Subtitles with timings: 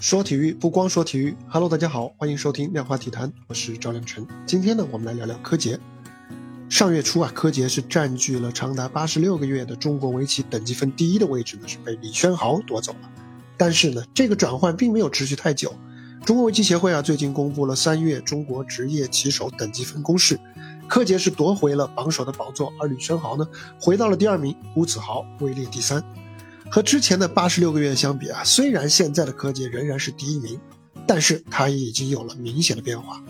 [0.00, 4.24] 说体育不光说体育，Hello，大家好，欢迎收听量化体坛，我是赵亮晨。
[4.46, 5.78] 今天呢，我们来聊聊柯洁。
[6.68, 13.10] 上月初啊，柯洁是占据了长达八十六个月的中国围棋等级分第一的位置呢，是被李轩豪夺走了。
[13.56, 15.74] 但是呢，这个转换并没有持续太久。
[16.24, 20.38] 中国围棋协会啊，最近公布了三月中国职业棋手等级分公示，
[20.86, 23.44] 柯洁是夺回了榜首的宝座，而李轩豪呢，
[23.80, 26.00] 回到了第二名，吴子豪位列第三。
[26.70, 30.60] 和之前的八十六个月相比啊，虽然现在的柯洁仍然是第一名，
[31.06, 33.22] 但是他也已经有了明显的变化。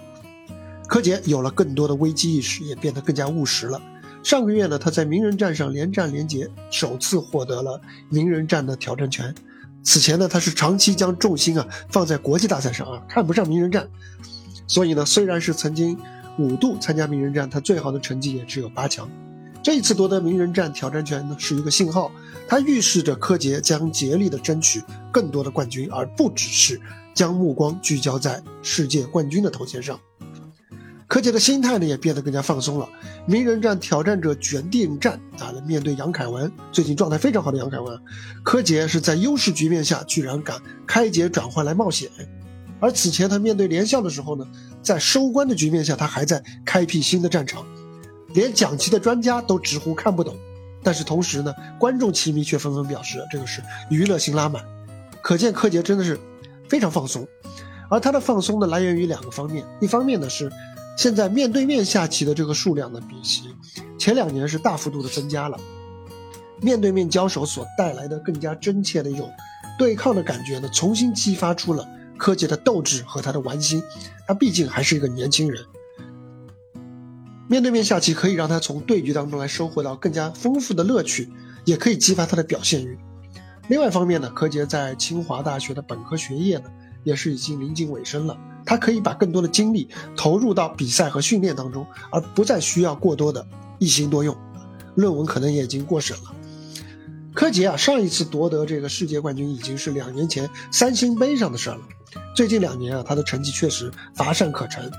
[0.88, 3.80] 柯洁有了更多的危机意识，也变得更加务实了。
[4.24, 9.34] 上个月呢，他在名人战上连战连捷，首次获得了名人战的挑战权。
[9.84, 13.88] 此前呢，他是长期将重心啊放在国际大赛上啊，看不上名人战。
[14.66, 15.96] 所以呢，虽然是曾经
[16.38, 19.08] 五度参加名人战，他最好的成绩也只有八强。
[19.62, 22.10] 这一次夺得名人战挑战权呢，是一个信号，
[22.46, 26.80] 它预示着柯洁将竭力的争取更多的冠军，而不只是
[27.12, 29.98] 将目光聚焦在世界冠军的头衔上。
[31.06, 32.86] 柯洁的心态呢也变得更加放松了。
[33.26, 37.98] 名人战挑战者决定战啊，面对杨凯文，最近状态非常好的杨凯文，
[38.42, 42.10] 柯洁是在优势局面下居然敢开解转换来冒险，
[42.78, 44.46] 而此前他面对连笑的时候呢，
[44.82, 47.66] 在收官的局面下，他还在开辟新的战场。
[48.38, 50.36] 连讲棋的专家都直呼看不懂，
[50.80, 54.64] 但是同时呢，观众棋迷却纷纷表示这个是娱乐性拉满，
[55.20, 56.16] 可见柯洁真的是
[56.68, 57.26] 非常放松。
[57.90, 60.52] 而他的放松呢，来源于两个方面，一方面呢是
[60.96, 63.42] 现在面对面下棋的这个数量呢，比起
[63.98, 65.58] 前两年是大幅度的增加了，
[66.62, 69.28] 面对面交手所带来的更加真切的一种
[69.76, 71.84] 对抗的感觉呢，重新激发出了
[72.16, 73.82] 柯洁的斗志和他的玩心。
[74.28, 75.60] 他毕竟还是一个年轻人。
[77.48, 81.32] 面对面下棋可以让他从对局当中来收获到更加丰富的乐趣，
[81.64, 82.98] 也可以激发他的表现欲。
[83.68, 86.64] 另外一方面呢，柯洁在清华大学的本科学业呢，
[87.04, 88.36] 也是已经临近尾声了。
[88.66, 93.46] 他可以把更多的精力投入到比赛和训练当中，而不再需要过多的
[93.78, 94.36] 一心多用。
[94.94, 96.34] 论文可能也已经过审了。
[97.32, 101.80] 柯洁啊，上一次夺得这个世界冠军已经是两年前三星杯上的事儿了。
[102.36, 104.90] 最近两年啊，他的成绩确实乏善可陈，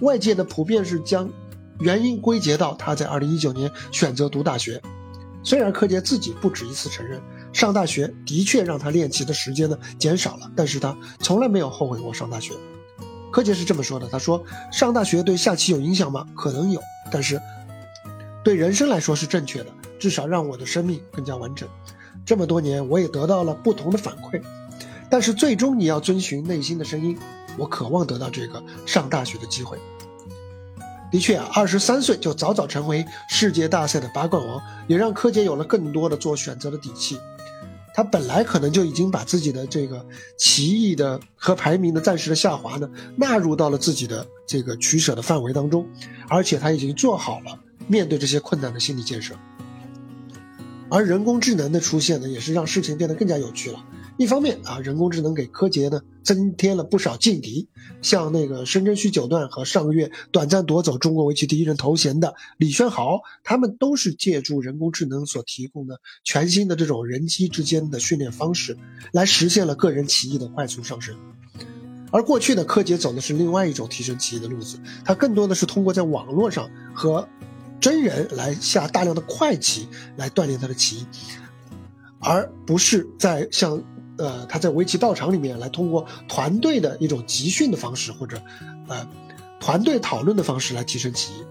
[0.00, 1.30] 外界的普遍是将。
[1.82, 4.80] 原因归结到他在二零一九年选择读大学，
[5.42, 7.20] 虽然柯洁自己不止一次承认
[7.52, 12.54] 上大学的确让他练棋的时间呢减少了，但是他从来没有后悔过上大学。
[13.32, 16.24] 柯洁是这么说的：“他说上大学对下棋有影响吗？
[16.36, 17.40] 可能有，但是
[18.44, 19.66] 对人生来说是正确的，
[19.98, 21.68] 至少让我的生命更加完整。
[22.24, 24.40] 这么多年我也得到了不同的反馈，
[25.10, 27.18] 但是最终你要遵循内心的声音。
[27.58, 29.76] 我渴望得到这个上大学的机会。”
[31.12, 37.18] 的确啊，二十三岁就早早成为世界大赛的八冠王，也让柯洁有了更多的做选择的底气。
[37.94, 40.02] 他本来可能就已经把自己的这个
[40.38, 45.86] 棋艺的和排名的暂时的下滑呢，纳入到了自己的这个取舍的范围当中，
[46.28, 49.34] 而且他已经做好了面对这些困难的心理建设。
[50.88, 53.84] 而人工智能的出现呢，也是让事情变得更加有趣了。
[54.22, 57.68] 一方面啊，人工智能给柯洁呢增添了不少劲敌，
[58.00, 68.78] 像那个深圳需九段和上个月短暂夺走中国围棋第一人头衔的李轩豪，他们都是借助人工智能所提供的全新的这种人机之间的训练方式，
[69.12, 71.16] 来实现了个人棋艺的快速上升。
[72.10, 77.28] 而过去的柯洁走的是另外一种提升棋艺的路子，他更多的是通过在网络上和
[77.80, 81.06] 真人来下大量的快棋来锻炼他的棋艺，
[82.20, 83.82] 而不是在像。
[84.22, 88.40] 呃，他在围棋道场里面来通过团队的一种集训的方式，或者，
[88.86, 89.04] 呃，
[89.58, 91.44] 团队讨论的方式来提升棋艺。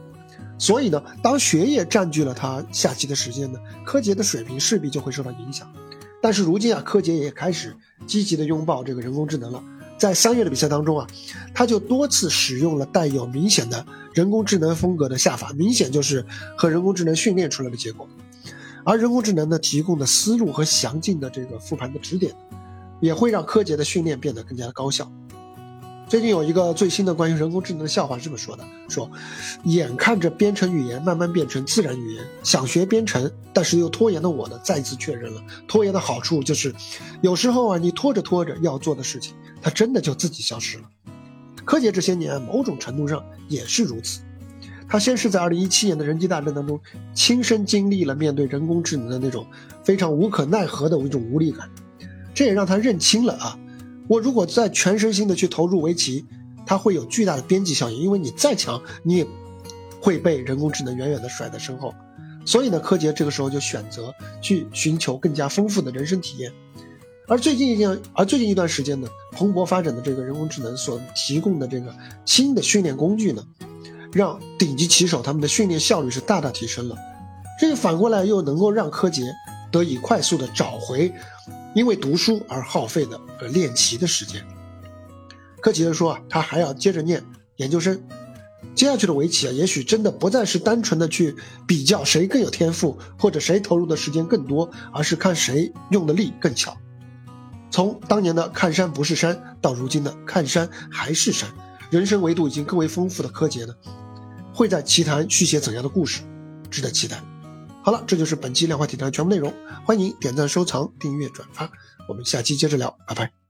[0.57, 5.69] 所以呢，当学业占据了他下棋的时间呢，柯洁的水平势必就会受到影响。
[6.21, 7.75] 但是如今啊，柯洁也开始
[8.07, 9.61] 积极的拥抱这个人工智能了。
[9.97, 11.07] 在三月的比赛当中啊，
[11.53, 16.25] 他就多次使用了带有明显的人工智能风格的下法，明显就是
[16.57, 18.07] 和人工智能训练出来的结果。
[18.83, 22.33] 而人工智能呢提供的思路和详尽的这个复盘的指点。
[23.01, 25.11] 也会让柯洁的训练变得更加的高效。
[26.08, 29.09] 最近有一个最新的关于人工智能的笑话是这么说的：说，
[29.64, 36.75] 眼看着编程语言慢慢变成自然语言，想学编程但是又拖延的我呢，再一次确认了拖延的好处就是，
[37.22, 40.84] 有时候啊，你拖着拖着要做的事情，它真的就自己消失了。
[41.64, 44.20] 柯洁这些年某种程度上也是如此，
[44.90, 46.78] 他先是在2017年的人机大战当中
[47.14, 49.47] 亲身经历了面对人工智能的那种
[49.81, 51.70] 非常无可奈何的一种无力感。
[52.33, 53.57] 这也让他认清了啊，
[54.07, 56.25] 我如果再全身心的去投入围棋，
[56.66, 59.28] 它会有巨大的边际效应，因为你再强，你也
[59.99, 61.93] 会被人工智能远远的甩在身后。
[62.45, 66.51] 所以呢，柯洁这个时候就选择去寻求更加丰富的人生体验。
[67.28, 71.93] 而最近一件，而最近一段时间呢，蓬勃发展的这个人工智能所提供的这个
[72.25, 73.43] 新的训练工具呢，
[74.11, 76.95] 让顶级棋手他们的训练效率是大大提升了。
[77.59, 79.23] 这个反过来又能够让柯洁
[79.72, 81.13] 得以快速的找回
[81.73, 84.46] 因为读书而耗费的呃练棋的时间。
[85.62, 87.23] 柯洁说啊，他还要接着念
[87.58, 88.02] 研究生。
[88.73, 91.35] 接下去的围棋啊，也许真的不再是单纯的去
[91.68, 96.78] 比较谁更有天赋，或者谁投入的时间更多，而是看谁用的力更巧。
[97.70, 101.50] 从当年的看山不是山，到如今的看山还是山，
[101.90, 103.76] 人生维度已经更为丰富的柯洁呢，
[104.53, 106.22] 会在棋坛续写怎样的故事，
[106.70, 107.22] 值得期待。
[107.83, 109.51] 好了，这就是本期量化体坛全部内容，
[109.85, 111.69] 欢迎点赞、收藏、订阅、转发，
[112.07, 113.41] 我们下期接着聊，拜拜。